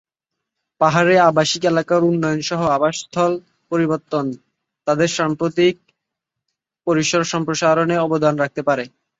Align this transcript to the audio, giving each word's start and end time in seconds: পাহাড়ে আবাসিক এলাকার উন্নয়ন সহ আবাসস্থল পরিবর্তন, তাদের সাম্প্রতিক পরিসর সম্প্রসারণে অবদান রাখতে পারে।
পাহাড়ে 0.81 1.15
আবাসিক 1.29 1.63
এলাকার 1.65 2.01
উন্নয়ন 2.03 2.41
সহ 2.49 2.61
আবাসস্থল 2.69 3.31
পরিবর্তন, 3.71 4.25
তাদের 4.87 5.09
সাম্প্রতিক 5.17 5.75
পরিসর 6.87 7.21
সম্প্রসারণে 7.33 7.95
অবদান 7.99 8.33
রাখতে 8.37 8.61
পারে। 8.67 8.83